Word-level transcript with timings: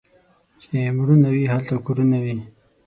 چي 0.61 0.77
مړونه 0.97 1.27
وي، 1.33 1.43
هلته 1.53 1.73
کورونه 1.85 2.17
وي. 2.23 2.35